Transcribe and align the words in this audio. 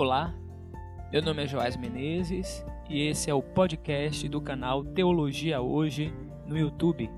Olá, 0.00 0.34
meu 1.12 1.20
nome 1.20 1.44
é 1.44 1.46
Joás 1.46 1.76
Menezes 1.76 2.64
e 2.88 3.02
esse 3.02 3.28
é 3.28 3.34
o 3.34 3.42
podcast 3.42 4.26
do 4.30 4.40
canal 4.40 4.82
Teologia 4.82 5.60
Hoje 5.60 6.10
no 6.46 6.56
YouTube. 6.56 7.10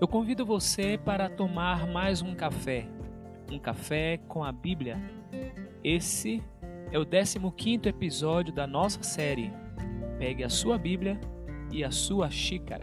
Eu 0.00 0.08
convido 0.08 0.44
você 0.44 0.98
para 0.98 1.30
tomar 1.30 1.86
mais 1.86 2.20
um 2.20 2.34
café, 2.34 2.88
um 3.48 3.60
café 3.60 4.16
com 4.26 4.42
a 4.42 4.50
Bíblia. 4.50 5.00
Esse 5.84 6.42
é 6.90 6.98
o 6.98 7.06
15 7.06 7.88
episódio 7.88 8.52
da 8.52 8.66
nossa 8.66 9.04
série. 9.04 9.52
Pegue 10.18 10.42
a 10.42 10.48
sua 10.48 10.76
Bíblia 10.76 11.16
e 11.70 11.84
a 11.84 11.92
sua 11.92 12.28
xícara. 12.28 12.82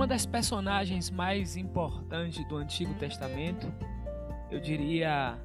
Uma 0.00 0.06
das 0.06 0.24
personagens 0.24 1.10
mais 1.10 1.58
importantes 1.58 2.42
do 2.48 2.56
Antigo 2.56 2.94
Testamento, 2.94 3.70
eu 4.50 4.58
diria 4.58 5.36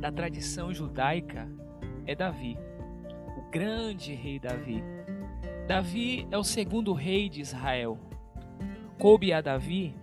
da 0.00 0.12
tradição 0.12 0.72
judaica, 0.72 1.48
é 2.06 2.14
Davi, 2.14 2.56
o 3.36 3.50
grande 3.50 4.14
rei 4.14 4.38
Davi. 4.38 4.84
Davi 5.66 6.28
é 6.30 6.38
o 6.38 6.44
segundo 6.44 6.92
rei 6.92 7.28
de 7.28 7.40
Israel. 7.40 7.98
Coube 9.00 9.32
a 9.32 9.40
Davi 9.40 9.96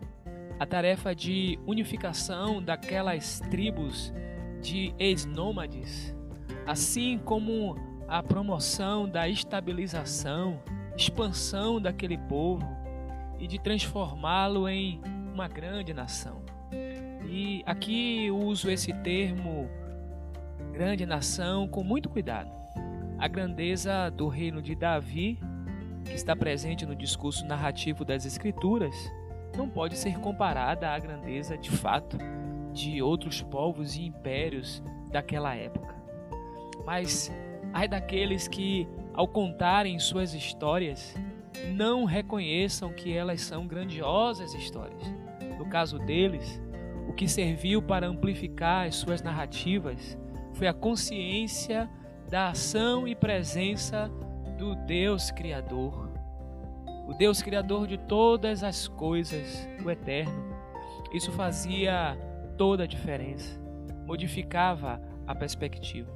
a 0.60 0.66
tarefa 0.66 1.16
de 1.16 1.58
unificação 1.66 2.62
daquelas 2.62 3.40
tribos 3.50 4.14
de 4.62 4.94
ex-nômades, 5.00 6.14
assim 6.68 7.18
como 7.18 7.78
a 8.10 8.22
promoção 8.22 9.08
da 9.08 9.30
estabilização, 9.30 10.62
expansão 10.98 11.80
daquele 11.80 12.18
povo 12.18 12.81
e 13.42 13.48
de 13.48 13.60
transformá-lo 13.60 14.70
em 14.70 15.02
uma 15.34 15.48
grande 15.48 15.94
nação. 15.94 16.44
E 17.28 17.64
aqui 17.66 18.30
uso 18.30 18.70
esse 18.70 18.94
termo 18.94 19.68
grande 20.72 21.08
nação 21.08 21.68
com 21.68 21.84
muito 21.84 22.08
cuidado. 22.08 22.52
A 23.18 23.28
grandeza 23.28 24.12
do 24.12 24.28
reino 24.28 24.62
de 24.62 24.76
Davi, 24.76 25.40
que 26.06 26.14
está 26.14 26.36
presente 26.36 26.86
no 26.86 26.96
discurso 26.96 27.46
narrativo 27.46 28.06
das 28.06 28.26
Escrituras, 28.26 28.96
não 29.58 29.68
pode 29.68 29.98
ser 29.98 30.20
comparada 30.20 30.90
à 30.90 31.00
grandeza 31.00 31.58
de 31.58 31.72
fato 31.72 32.18
de 32.72 33.02
outros 33.02 33.42
povos 33.42 33.96
e 33.96 34.06
impérios 34.06 34.84
daquela 35.12 35.56
época. 35.56 35.96
Mas 36.86 37.32
ai 37.74 37.88
daqueles 37.88 38.48
que, 38.48 38.88
ao 39.14 39.28
contarem 39.28 39.98
suas 40.00 40.34
histórias, 40.34 41.16
não 41.74 42.06
reconheçam 42.06 42.92
que 42.94 43.14
elas 43.14 43.42
são 43.42 43.68
grandiosas 43.68 44.54
histórias. 44.54 45.02
No 45.58 45.66
caso 45.66 46.00
deles, 46.00 46.62
o 47.08 47.14
que 47.14 47.28
serviu 47.28 47.82
para 47.82 48.08
amplificar 48.08 48.88
as 48.88 48.96
suas 48.96 49.22
narrativas 49.22 50.18
foi 50.54 50.68
a 50.68 50.74
consciência 50.74 51.90
da 52.30 52.50
ação 52.50 53.08
e 53.08 53.16
presença 53.16 54.10
do 54.58 54.76
Deus 54.76 55.32
Criador, 55.32 56.10
o 57.08 57.14
Deus 57.14 57.42
Criador 57.42 57.88
de 57.88 57.98
todas 57.98 58.64
as 58.64 58.88
coisas, 58.88 59.68
o 59.84 59.90
Eterno. 59.90 60.56
Isso 61.14 61.32
fazia 61.32 62.18
toda 62.58 62.84
a 62.84 62.88
diferença, 62.88 63.60
modificava 64.06 65.02
a 65.28 65.36
perspectiva. 65.36 66.10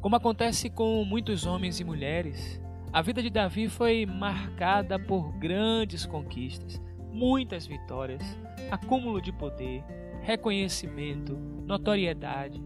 Como 0.00 0.16
acontece 0.16 0.68
com 0.68 1.04
muitos 1.04 1.46
homens 1.46 1.78
e 1.78 1.84
mulheres, 1.84 2.60
a 2.92 3.00
vida 3.00 3.22
de 3.22 3.30
Davi 3.30 3.70
foi 3.70 4.04
marcada 4.04 4.98
por 4.98 5.32
grandes 5.38 6.04
conquistas, 6.04 6.78
muitas 7.10 7.66
vitórias, 7.66 8.22
acúmulo 8.70 9.20
de 9.20 9.32
poder, 9.32 9.82
reconhecimento, 10.20 11.34
notoriedade. 11.66 12.62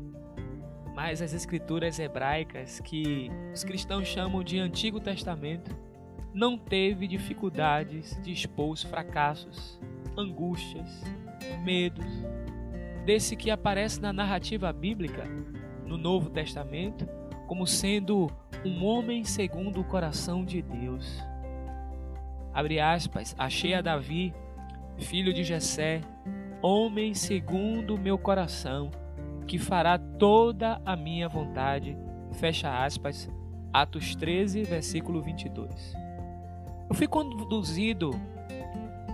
Mas 0.97 1.23
as 1.23 1.33
escrituras 1.33 2.01
hebraicas, 2.01 2.81
que 2.81 3.31
os 3.55 3.63
cristãos 3.63 4.09
chamam 4.09 4.43
de 4.43 4.59
Antigo 4.59 4.99
Testamento, 4.99 5.71
não 6.35 6.59
teve 6.59 7.07
dificuldades 7.07 8.21
de 8.21 8.33
expor 8.33 8.71
os 8.71 8.83
fracassos, 8.83 9.81
angústias, 10.17 11.05
medos, 11.63 12.05
desse 13.05 13.37
que 13.37 13.49
aparece 13.49 14.01
na 14.01 14.13
narrativa 14.13 14.73
bíblica 14.73 15.25
no 15.87 15.97
Novo 15.97 16.31
Testamento 16.31 17.07
como 17.47 17.67
sendo 17.67 18.31
um 18.65 18.85
homem 18.85 19.25
segundo 19.25 19.81
o 19.81 19.85
coração 19.85 20.45
de 20.45 20.61
Deus. 20.61 21.23
Abre 22.53 22.81
aspas, 22.81 23.35
achei 23.39 23.75
a 23.75 23.81
Davi, 23.81 24.35
filho 24.99 25.33
de 25.33 25.45
Jessé, 25.45 26.01
homem 26.63 27.15
segundo 27.15 27.95
o 27.95 27.99
meu 27.99 28.19
coração, 28.19 28.91
que 29.47 29.59
fará 29.59 29.99
toda 29.99 30.81
a 30.85 30.97
minha 30.97 31.29
vontade. 31.29 31.97
Fecha 32.33 32.85
aspas, 32.85 33.31
Atos 33.73 34.17
13, 34.17 34.65
versículo 34.65 35.23
22. 35.23 35.95
Eu 36.89 36.95
fui 36.95 37.07
conduzido 37.07 38.11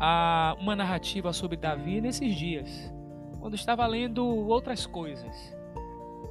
a 0.01 0.57
uma 0.61 0.75
narrativa 0.77 1.33
sobre 1.33 1.57
Davi 1.57 2.01
nesses 2.01 2.35
dias, 2.35 2.93
quando 3.41 3.55
estava 3.55 3.87
lendo 3.87 4.25
outras 4.25 4.87
coisas. 4.87 5.57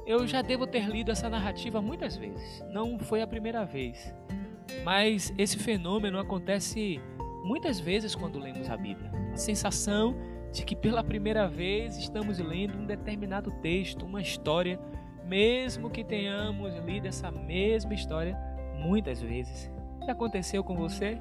Eu 0.06 0.26
já 0.26 0.42
devo 0.42 0.66
ter 0.66 0.86
lido 0.88 1.10
essa 1.10 1.28
narrativa 1.28 1.80
muitas 1.80 2.16
vezes, 2.16 2.64
não 2.72 2.98
foi 2.98 3.22
a 3.22 3.26
primeira 3.26 3.64
vez. 3.64 4.14
Mas 4.84 5.32
esse 5.38 5.58
fenômeno 5.58 6.18
acontece 6.18 7.00
muitas 7.44 7.78
vezes 7.78 8.14
quando 8.14 8.38
lemos 8.38 8.68
a 8.70 8.76
Bíblia. 8.76 9.10
A 9.32 9.36
sensação 9.36 10.16
de 10.52 10.64
que 10.64 10.76
pela 10.76 11.02
primeira 11.02 11.48
vez 11.48 11.96
estamos 11.96 12.38
lendo 12.38 12.78
um 12.78 12.86
determinado 12.86 13.50
texto, 13.62 14.04
uma 14.04 14.20
história, 14.20 14.78
mesmo 15.24 15.90
que 15.90 16.04
tenhamos 16.04 16.74
lido 16.84 17.08
essa 17.08 17.30
mesma 17.30 17.94
história 17.94 18.36
muitas 18.78 19.20
vezes. 19.20 19.70
Já 20.04 20.12
aconteceu 20.12 20.62
com 20.62 20.76
você? 20.76 21.18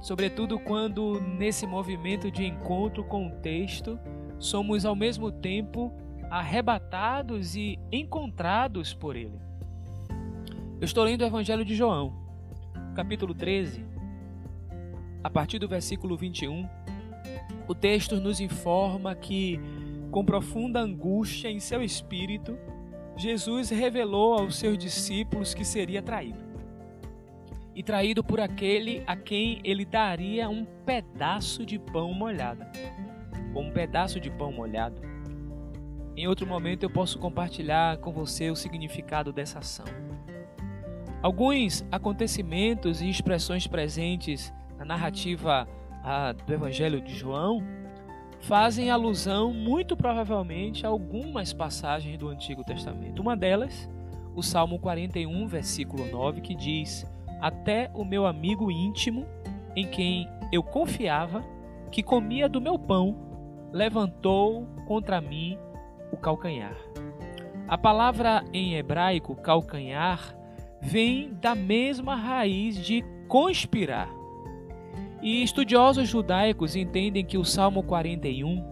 Sobretudo 0.00 0.58
quando 0.58 1.20
nesse 1.20 1.66
movimento 1.66 2.30
de 2.30 2.44
encontro 2.44 3.04
com 3.04 3.28
o 3.28 3.30
texto, 3.30 3.98
somos 4.38 4.84
ao 4.84 4.96
mesmo 4.96 5.30
tempo 5.30 5.92
arrebatados 6.30 7.54
e 7.56 7.78
encontrados 7.90 8.92
por 8.92 9.16
ele. 9.16 9.38
Eu 10.80 10.84
estou 10.84 11.04
lendo 11.04 11.22
o 11.22 11.26
Evangelho 11.26 11.64
de 11.64 11.74
João, 11.74 12.12
capítulo 12.94 13.34
13, 13.34 13.84
a 15.22 15.30
partir 15.30 15.58
do 15.58 15.68
versículo 15.68 16.16
21. 16.16 16.68
O 17.68 17.74
texto 17.74 18.20
nos 18.20 18.40
informa 18.40 19.14
que, 19.14 19.60
com 20.10 20.24
profunda 20.24 20.80
angústia 20.80 21.48
em 21.48 21.58
seu 21.58 21.82
espírito, 21.82 22.58
Jesus 23.16 23.70
revelou 23.70 24.34
aos 24.34 24.56
seus 24.56 24.76
discípulos 24.76 25.54
que 25.54 25.64
seria 25.64 26.02
traído. 26.02 26.44
E 27.74 27.82
traído 27.82 28.22
por 28.22 28.40
aquele 28.40 29.02
a 29.06 29.16
quem 29.16 29.60
ele 29.64 29.84
daria 29.84 30.48
um 30.48 30.64
pedaço 30.84 31.64
de 31.64 31.78
pão 31.78 32.12
molhado. 32.12 32.64
Um 33.54 33.70
pedaço 33.70 34.20
de 34.20 34.30
pão 34.30 34.52
molhado 34.52 35.15
em 36.16 36.26
outro 36.26 36.46
momento 36.46 36.82
eu 36.82 36.90
posso 36.90 37.18
compartilhar 37.18 37.98
com 37.98 38.10
você 38.10 38.50
o 38.50 38.56
significado 38.56 39.32
dessa 39.32 39.58
ação. 39.58 39.86
Alguns 41.22 41.84
acontecimentos 41.90 43.02
e 43.02 43.10
expressões 43.10 43.66
presentes 43.66 44.52
na 44.78 44.84
narrativa 44.84 45.68
ah, 46.02 46.32
do 46.32 46.52
Evangelho 46.52 47.00
de 47.00 47.14
João 47.14 47.62
fazem 48.40 48.90
alusão, 48.90 49.52
muito 49.52 49.96
provavelmente, 49.96 50.86
a 50.86 50.88
algumas 50.88 51.52
passagens 51.52 52.16
do 52.16 52.28
Antigo 52.28 52.62
Testamento. 52.64 53.20
Uma 53.20 53.36
delas, 53.36 53.88
o 54.34 54.42
Salmo 54.42 54.78
41, 54.78 55.46
versículo 55.46 56.06
9, 56.06 56.40
que 56.40 56.54
diz: 56.54 57.04
Até 57.40 57.90
o 57.92 58.04
meu 58.04 58.26
amigo 58.26 58.70
íntimo, 58.70 59.26
em 59.74 59.86
quem 59.86 60.28
eu 60.52 60.62
confiava, 60.62 61.44
que 61.90 62.02
comia 62.02 62.48
do 62.48 62.60
meu 62.60 62.78
pão, 62.78 63.16
levantou 63.72 64.66
contra 64.86 65.20
mim 65.20 65.58
o 66.16 66.18
calcanhar. 66.18 66.76
A 67.68 67.76
palavra 67.76 68.44
em 68.52 68.74
hebraico 68.74 69.36
calcanhar 69.36 70.36
vem 70.80 71.32
da 71.34 71.54
mesma 71.54 72.14
raiz 72.14 72.76
de 72.76 73.04
conspirar. 73.28 74.08
E 75.22 75.42
estudiosos 75.42 76.08
judaicos 76.08 76.76
entendem 76.76 77.24
que 77.24 77.38
o 77.38 77.44
Salmo 77.44 77.82
41, 77.82 78.64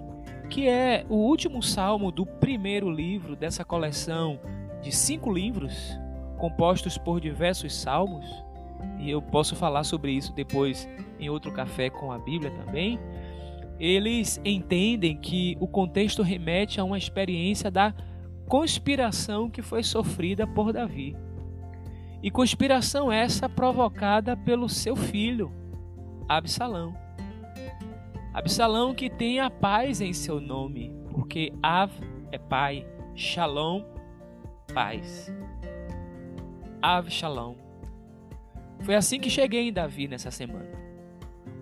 que 0.49 0.69
é 0.69 1.05
o 1.08 1.17
último 1.17 1.62
salmo 1.62 2.11
do 2.11 2.25
primeiro 2.25 2.91
livro 2.91 3.35
dessa 3.35 3.64
coleção 3.64 4.38
de 4.81 4.93
cinco 4.93 5.32
livros, 5.32 5.99
compostos 6.38 6.96
por 6.96 7.20
diversos 7.20 7.75
salmos, 7.75 8.26
e 8.99 9.11
eu 9.11 9.20
posso 9.20 9.56
falar 9.56 9.85
sobre 9.85 10.12
isso 10.12 10.32
depois 10.32 10.88
em 11.19 11.29
outro 11.29 11.50
café 11.52 11.91
com 11.91 12.12
a 12.12 12.19
Bíblia 12.19 12.50
também 12.50 12.99
eles 13.78 14.40
entendem 14.44 15.16
que 15.16 15.56
o 15.60 15.66
contexto 15.66 16.22
remete 16.22 16.80
a 16.80 16.84
uma 16.84 16.98
experiência 16.98 17.70
da 17.70 17.94
conspiração 18.48 19.50
que 19.50 19.62
foi 19.62 19.82
sofrida 19.82 20.46
por 20.46 20.72
Davi. 20.72 21.16
E 22.22 22.30
conspiração 22.30 23.12
essa 23.12 23.48
provocada 23.48 24.36
pelo 24.36 24.68
seu 24.68 24.96
filho, 24.96 25.52
Absalão. 26.28 26.94
Absalão 28.32 28.94
que 28.94 29.10
tem 29.10 29.40
a 29.40 29.50
paz 29.50 30.00
em 30.00 30.12
seu 30.12 30.40
nome, 30.40 30.92
porque 31.10 31.52
Av 31.62 31.92
é 32.32 32.38
pai, 32.38 32.86
Shalom, 33.14 33.82
paz. 34.72 35.32
Av 36.80 37.08
Shalom. 37.10 37.54
Foi 38.80 38.94
assim 38.94 39.20
que 39.20 39.30
cheguei 39.30 39.68
em 39.68 39.72
Davi 39.72 40.08
nessa 40.08 40.30
semana. 40.30 40.83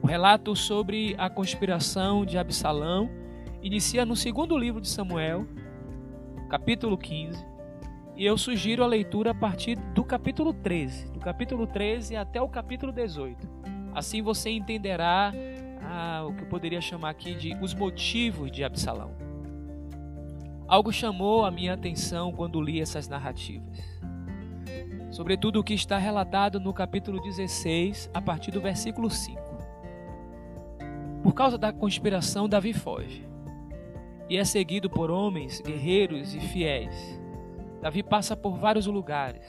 O 0.03 0.07
relato 0.09 0.57
sobre 0.57 1.15
a 1.17 1.31
conspiração 1.31 2.27
de 2.27 2.37
Absalão 2.37 3.09
inicia 3.63 4.05
no 4.05 4.17
segundo 4.17 4.59
livro 4.59 4.81
de 4.81 4.89
Samuel, 4.89 5.47
capítulo 6.51 6.99
15, 6.99 7.47
e 8.17 8.27
eu 8.27 8.37
sugiro 8.37 8.83
a 8.83 8.87
leitura 8.89 9.31
a 9.31 9.35
partir 9.35 9.77
do 9.95 10.03
capítulo 10.03 10.53
13, 10.53 11.13
do 11.13 11.21
capítulo 11.21 11.69
13 11.69 12.17
até 12.17 12.43
o 12.43 12.49
capítulo 12.49 12.91
18. 12.91 13.49
Assim 13.95 14.21
você 14.21 14.51
entenderá 14.51 15.33
ah, 15.85 16.25
o 16.27 16.35
que 16.35 16.43
eu 16.43 16.49
poderia 16.49 16.81
chamar 16.81 17.11
aqui 17.11 17.33
de 17.37 17.55
os 17.63 17.73
motivos 17.73 18.51
de 18.51 18.65
Absalão. 18.65 19.13
Algo 20.67 20.93
chamou 20.93 21.45
a 21.45 21.51
minha 21.53 21.75
atenção 21.75 22.33
quando 22.33 22.61
li 22.61 22.81
essas 22.81 23.07
narrativas. 23.07 23.79
Sobretudo 25.13 25.61
o 25.61 25.65
que 25.65 25.75
está 25.75 25.97
relatado 25.97 26.59
no 26.59 26.75
capítulo 26.75 27.23
16, 27.23 28.11
a 28.13 28.21
partir 28.21 28.51
do 28.51 28.61
versículo 28.61 29.09
5. 29.09 29.42
Por 31.23 31.33
causa 31.35 31.57
da 31.57 31.73
conspiração, 31.73 32.49
Davi 32.49 32.73
foge 32.73 33.33
e 34.33 34.39
é 34.39 34.45
seguido 34.45 34.89
por 34.89 35.11
homens 35.11 35.61
guerreiros 35.61 36.35
e 36.35 36.41
fiéis. 36.41 37.21
Davi 37.83 38.03
passa 38.03 38.35
por 38.35 38.57
vários 38.57 38.87
lugares. 38.87 39.45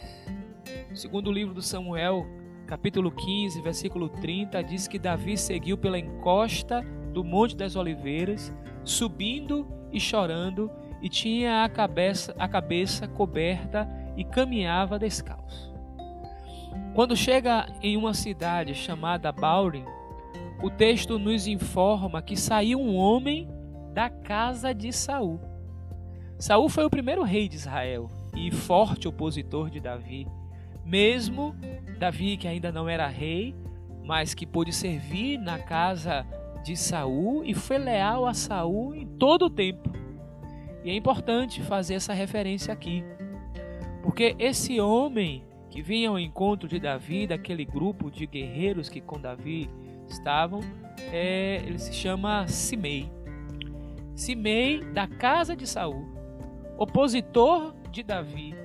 Segundo 0.94 1.30
o 1.30 1.32
livro 1.32 1.54
do 1.54 1.62
Samuel, 1.62 2.28
capítulo 2.68 3.10
15, 3.10 3.62
versículo 3.62 4.10
30, 4.10 4.62
diz 4.62 4.86
que 4.86 5.00
Davi 5.00 5.38
seguiu 5.38 5.78
pela 5.78 5.98
encosta 5.98 6.82
do 7.14 7.24
Monte 7.24 7.56
das 7.56 7.78
Oliveiras, 7.78 8.54
subindo 8.84 9.66
e 9.90 10.02
chorando, 10.02 10.70
e 11.02 11.08
tinha 11.08 11.64
a 11.64 11.70
cabeça, 11.70 12.36
a 12.38 12.48
cabeça 12.48 13.08
coberta 13.08 13.88
e 14.18 14.26
caminhava 14.26 15.00
descalço. 15.00 15.74
Quando 16.94 17.16
chega 17.16 17.68
em 17.82 17.96
uma 17.96 18.14
cidade 18.14 18.76
chamada 18.76 19.32
Baurim, 19.32 19.86
o 20.64 20.70
texto 20.70 21.20
nos 21.20 21.46
informa 21.46 22.22
que 22.22 22.38
saiu 22.38 22.80
um 22.80 22.96
homem 22.96 23.50
da 23.94 24.10
casa 24.10 24.74
de 24.74 24.94
Saul. 24.94 25.42
Saul 26.40 26.70
foi 26.70 26.86
o 26.86 26.90
primeiro 26.90 27.22
rei 27.22 27.50
de 27.50 27.58
Israel 27.58 28.10
e 28.34 28.50
forte 28.50 29.06
opositor 29.06 29.70
de 29.70 29.82
Davi. 29.82 30.26
Mesmo 30.86 31.54
Davi, 32.00 32.38
que 32.38 32.48
ainda 32.48 32.72
não 32.72 32.88
era 32.88 33.10
rei, 33.10 33.54
mas 34.06 34.34
que 34.34 34.48
pôde 34.48 34.72
servir 34.72 35.38
na 35.38 35.60
casa 35.60 36.26
de 36.64 36.78
Saul 36.78 37.44
e 37.44 37.54
foi 37.54 37.78
leal 37.78 38.26
a 38.26 38.34
Saul 38.34 38.96
em 38.96 39.06
todo 39.06 39.48
o 39.48 39.50
tempo. 39.50 39.92
E 40.86 40.90
é 40.90 40.96
importante 40.96 41.62
fazer 41.62 41.96
essa 41.96 42.14
referência 42.14 42.74
aqui, 42.74 43.04
porque 44.02 44.34
esse 44.40 44.80
homem 44.80 45.44
que 45.70 45.82
vinha 45.82 46.08
ao 46.08 46.18
encontro 46.18 46.70
de 46.70 46.80
Davi, 46.80 47.28
daquele 47.28 47.66
grupo 47.66 48.10
de 48.10 48.26
guerreiros 48.26 48.88
que 48.88 49.02
com 49.02 49.20
Davi 49.20 49.70
estavam, 50.08 50.62
é, 51.12 51.62
ele 51.66 51.80
se 51.80 51.94
chama 51.94 52.48
Simei. 52.48 53.12
Simei 54.16 54.84
da 54.94 55.08
casa 55.08 55.56
de 55.56 55.66
Saul, 55.66 56.08
opositor 56.78 57.74
de 57.92 58.04
Davi, 58.04 58.56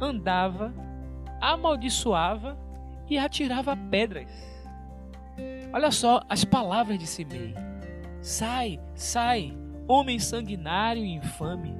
andava, 0.00 0.72
amaldiçoava 1.40 2.58
e 3.08 3.18
atirava 3.18 3.76
pedras. 3.76 4.30
Olha 5.72 5.90
só 5.90 6.22
as 6.28 6.44
palavras 6.44 6.98
de 6.98 7.06
Simei: 7.06 7.54
Sai, 8.20 8.80
sai, 8.94 9.56
homem 9.86 10.18
sanguinário 10.18 11.04
e 11.04 11.14
infame. 11.14 11.74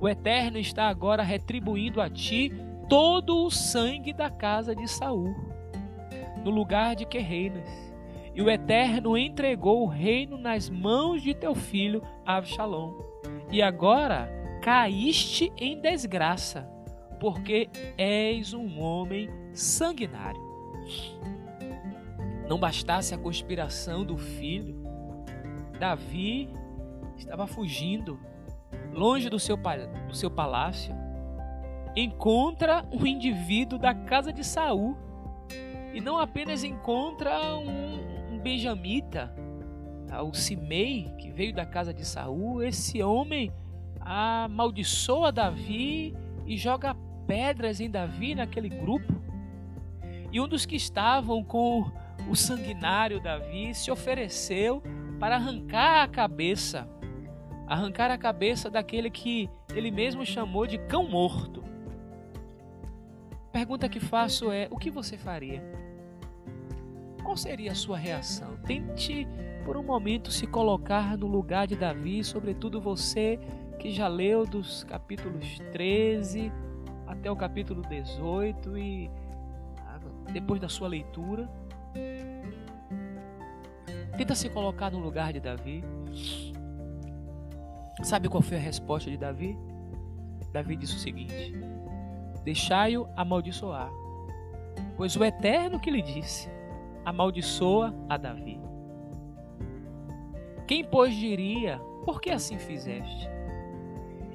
O 0.00 0.08
Eterno 0.08 0.58
está 0.58 0.88
agora 0.88 1.22
retribuindo 1.22 2.00
a 2.00 2.08
ti 2.08 2.52
todo 2.88 3.44
o 3.44 3.50
sangue 3.50 4.12
da 4.12 4.30
casa 4.30 4.74
de 4.74 4.88
Saul, 4.88 5.34
no 6.44 6.50
lugar 6.50 6.96
de 6.96 7.04
que 7.04 7.18
reinas 7.18 7.87
e 8.38 8.40
o 8.40 8.48
Eterno 8.48 9.18
entregou 9.18 9.82
o 9.82 9.88
reino 9.88 10.38
nas 10.38 10.70
mãos 10.70 11.20
de 11.20 11.34
teu 11.34 11.56
filho 11.56 12.00
Avshalom. 12.24 12.94
E 13.50 13.60
agora 13.60 14.30
caíste 14.62 15.52
em 15.56 15.80
desgraça, 15.80 16.62
porque 17.18 17.68
és 17.98 18.54
um 18.54 18.80
homem 18.80 19.28
sanguinário. 19.52 20.40
Não 22.48 22.60
bastasse 22.60 23.12
a 23.12 23.18
conspiração 23.18 24.04
do 24.04 24.16
filho, 24.16 24.84
Davi 25.76 26.48
estava 27.16 27.44
fugindo, 27.44 28.20
longe 28.92 29.28
do 29.28 29.40
seu, 29.40 29.56
do 30.06 30.14
seu 30.14 30.30
palácio. 30.30 30.94
Encontra 31.96 32.86
um 32.92 33.04
indivíduo 33.04 33.80
da 33.80 33.92
casa 33.92 34.32
de 34.32 34.44
Saul 34.44 34.96
e 35.92 36.00
não 36.00 36.20
apenas 36.20 36.62
encontra 36.62 37.56
um, 37.56 38.17
benjamita, 38.48 39.30
ah, 40.10 40.22
o 40.22 40.32
Simei, 40.32 41.12
que 41.18 41.30
veio 41.30 41.54
da 41.54 41.66
casa 41.66 41.92
de 41.92 42.02
Saul, 42.02 42.62
esse 42.62 43.02
homem 43.02 43.52
amaldiçoa 44.00 45.30
Davi 45.30 46.16
e 46.46 46.56
joga 46.56 46.96
pedras 47.26 47.78
em 47.78 47.90
Davi 47.90 48.34
naquele 48.34 48.70
grupo. 48.70 49.12
E 50.32 50.40
um 50.40 50.48
dos 50.48 50.64
que 50.64 50.76
estavam 50.76 51.44
com 51.44 51.92
o 52.26 52.34
sanguinário 52.34 53.20
Davi 53.20 53.74
se 53.74 53.90
ofereceu 53.90 54.82
para 55.20 55.36
arrancar 55.36 56.04
a 56.04 56.08
cabeça, 56.08 56.88
arrancar 57.66 58.10
a 58.10 58.16
cabeça 58.16 58.70
daquele 58.70 59.10
que 59.10 59.50
ele 59.74 59.90
mesmo 59.90 60.24
chamou 60.24 60.66
de 60.66 60.78
cão 60.78 61.06
morto. 61.06 61.62
Pergunta 63.52 63.90
que 63.90 64.00
faço 64.00 64.50
é: 64.50 64.68
o 64.70 64.78
que 64.78 64.90
você 64.90 65.18
faria? 65.18 65.62
Qual 67.28 67.36
seria 67.36 67.72
a 67.72 67.74
sua 67.74 67.98
reação? 67.98 68.56
Tente 68.64 69.28
por 69.62 69.76
um 69.76 69.82
momento 69.82 70.32
se 70.32 70.46
colocar 70.46 71.14
no 71.14 71.26
lugar 71.26 71.66
de 71.66 71.76
Davi, 71.76 72.24
sobretudo 72.24 72.80
você 72.80 73.38
que 73.78 73.90
já 73.90 74.08
leu 74.08 74.46
dos 74.46 74.82
capítulos 74.84 75.58
13 75.70 76.50
até 77.06 77.30
o 77.30 77.36
capítulo 77.36 77.82
18 77.82 78.78
e 78.78 79.10
ah, 79.76 80.00
depois 80.32 80.58
da 80.58 80.70
sua 80.70 80.88
leitura. 80.88 81.46
Tenta 84.16 84.34
se 84.34 84.48
colocar 84.48 84.90
no 84.90 84.98
lugar 84.98 85.30
de 85.30 85.40
Davi. 85.40 85.84
Sabe 88.04 88.30
qual 88.30 88.40
foi 88.40 88.56
a 88.56 88.60
resposta 88.60 89.10
de 89.10 89.18
Davi? 89.18 89.54
Davi 90.50 90.76
disse 90.76 90.94
o 90.94 90.98
seguinte: 90.98 91.52
Deixai-o 92.42 93.06
amaldiçoar, 93.14 93.90
pois 94.96 95.14
o 95.14 95.22
Eterno 95.22 95.78
que 95.78 95.90
lhe 95.90 96.00
disse: 96.00 96.56
amaldiçoa 97.04 97.94
a 98.08 98.16
Davi. 98.16 98.60
Quem, 100.66 100.84
pois, 100.84 101.14
diria, 101.14 101.78
por 102.04 102.20
que 102.20 102.30
assim 102.30 102.58
fizeste? 102.58 103.28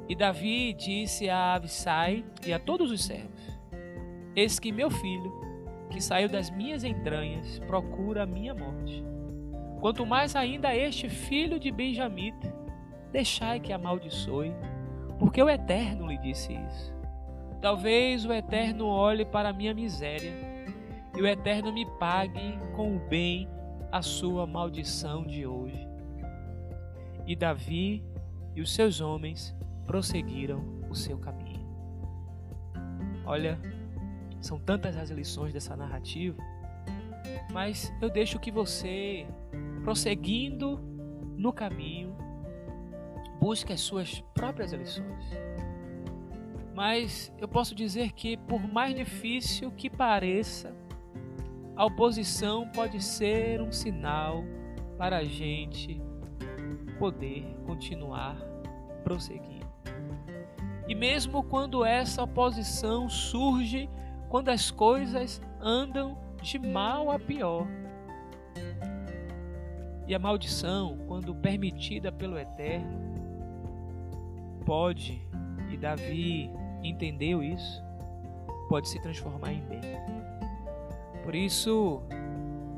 E 0.09 0.15
Davi 0.15 0.73
disse 0.73 1.29
a 1.29 1.53
Abissai 1.53 2.25
e 2.45 2.53
a 2.53 2.59
todos 2.59 2.91
os 2.91 3.03
servos: 3.03 3.59
Eis 4.35 4.59
que 4.59 4.71
meu 4.71 4.89
filho, 4.89 5.31
que 5.89 6.01
saiu 6.01 6.27
das 6.27 6.49
minhas 6.49 6.83
entranhas, 6.83 7.59
procura 7.59 8.23
a 8.23 8.25
minha 8.25 8.53
morte. 8.53 9.03
Quanto 9.79 10.05
mais 10.05 10.35
ainda 10.35 10.75
este 10.75 11.09
filho 11.09 11.59
de 11.59 11.71
Benjamita, 11.71 12.53
deixai 13.11 13.59
que 13.59 13.71
amaldiçoe, 13.71 14.53
porque 15.19 15.41
o 15.41 15.49
Eterno 15.49 16.07
lhe 16.07 16.17
disse 16.17 16.53
isso. 16.53 16.93
Talvez 17.61 18.25
o 18.25 18.33
Eterno 18.33 18.87
olhe 18.87 19.23
para 19.23 19.49
a 19.49 19.53
minha 19.53 19.73
miséria 19.73 20.52
e 21.15 21.21
o 21.21 21.27
Eterno 21.27 21.71
me 21.71 21.85
pague 21.99 22.57
com 22.75 22.95
o 22.95 22.99
bem 22.99 23.47
a 23.91 24.01
sua 24.01 24.47
maldição 24.47 25.25
de 25.25 25.45
hoje. 25.45 25.87
E 27.27 27.35
Davi 27.35 28.03
e 28.55 28.61
os 28.61 28.73
seus 28.73 28.99
homens 29.01 29.55
prosseguiram 29.85 30.63
o 30.89 30.95
seu 30.95 31.17
caminho. 31.17 31.63
Olha, 33.25 33.59
são 34.41 34.59
tantas 34.59 34.97
as 34.97 35.09
lições 35.09 35.53
dessa 35.53 35.75
narrativa, 35.75 36.41
mas 37.51 37.93
eu 38.01 38.09
deixo 38.09 38.39
que 38.39 38.51
você, 38.51 39.25
prosseguindo 39.83 40.79
no 41.37 41.53
caminho, 41.53 42.17
busque 43.39 43.71
as 43.71 43.81
suas 43.81 44.21
próprias 44.33 44.73
lições. 44.73 45.23
Mas 46.73 47.31
eu 47.37 47.47
posso 47.47 47.75
dizer 47.75 48.11
que, 48.13 48.35
por 48.35 48.59
mais 48.67 48.95
difícil 48.95 49.71
que 49.71 49.89
pareça, 49.89 50.75
a 51.75 51.85
oposição 51.85 52.67
pode 52.69 53.01
ser 53.01 53.61
um 53.61 53.71
sinal 53.71 54.43
para 54.97 55.17
a 55.17 55.23
gente 55.23 56.01
poder 56.99 57.45
continuar 57.65 58.37
prosseguindo. 59.03 59.67
E 60.87 60.93
mesmo 60.93 61.43
quando 61.43 61.83
essa 61.83 62.23
oposição 62.23 63.09
surge, 63.09 63.89
quando 64.29 64.49
as 64.49 64.69
coisas 64.69 65.41
andam 65.61 66.17
de 66.41 66.59
mal 66.59 67.09
a 67.09 67.17
pior. 67.17 67.67
E 70.05 70.13
a 70.13 70.19
maldição, 70.19 70.97
quando 71.07 71.33
permitida 71.33 72.11
pelo 72.11 72.37
Eterno, 72.37 73.13
pode, 74.65 75.25
e 75.71 75.77
Davi 75.77 76.51
entendeu 76.83 77.41
isso, 77.41 77.81
pode 78.67 78.89
se 78.89 79.01
transformar 79.01 79.53
em 79.53 79.61
bem. 79.61 79.81
Por 81.23 81.33
isso, 81.33 82.01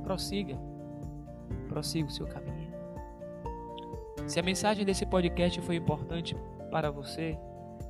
prossiga, 0.03 0.55
prossiga 1.67 2.07
o 2.07 2.11
seu 2.11 2.27
caminho. 2.27 2.73
Se 4.27 4.39
a 4.39 4.43
mensagem 4.43 4.85
desse 4.85 5.05
podcast 5.05 5.59
foi 5.61 5.75
importante 5.75 6.35
para 6.71 6.89
você, 6.91 7.37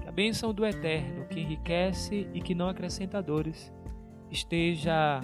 Que 0.00 0.08
a 0.08 0.12
bênção 0.12 0.54
do 0.54 0.64
Eterno, 0.64 1.26
que 1.26 1.40
enriquece 1.40 2.26
e 2.32 2.40
que 2.40 2.54
não 2.54 2.70
acrescenta 2.70 3.22
dores, 3.22 3.70
esteja 4.30 5.20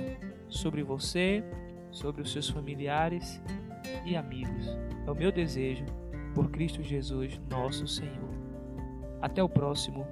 sobre 0.48 0.82
você, 0.82 1.42
sobre 1.90 2.22
os 2.22 2.32
seus 2.32 2.48
familiares 2.48 3.40
e 4.04 4.16
amigos. 4.16 4.66
É 5.06 5.10
o 5.10 5.14
meu 5.14 5.32
desejo 5.32 5.84
por 6.34 6.50
Cristo 6.50 6.82
Jesus, 6.82 7.40
nosso 7.50 7.86
Senhor. 7.86 8.30
Até 9.20 9.42
o 9.42 9.48
próximo 9.48 10.06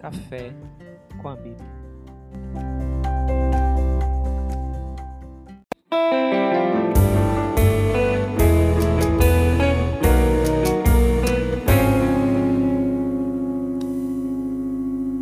Café 0.00 0.52
com 1.20 1.28
a 1.28 1.36
Bíblia. 1.36 2.91